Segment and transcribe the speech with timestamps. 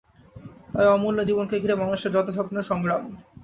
[0.73, 3.03] তাই অমূল্য জীবনকে ঘিরে মানুষের যত স্বপ্ন, সংগ্রাম।